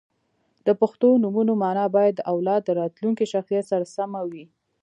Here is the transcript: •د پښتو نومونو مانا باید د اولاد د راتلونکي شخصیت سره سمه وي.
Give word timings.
•د 0.67 0.69
پښتو 0.79 1.09
نومونو 1.23 1.53
مانا 1.61 1.85
باید 1.95 2.13
د 2.17 2.21
اولاد 2.33 2.61
د 2.65 2.69
راتلونکي 2.81 3.25
شخصیت 3.33 3.65
سره 3.71 3.85
سمه 3.95 4.21
وي. 4.31 4.45